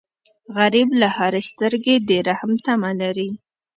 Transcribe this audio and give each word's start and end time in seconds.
غریب 0.57 0.89
له 1.01 1.07
هرې 1.17 1.41
سترګې 1.51 1.95
د 2.07 2.09
رحم 2.27 2.51
تمه 2.65 2.91
لري 3.01 3.29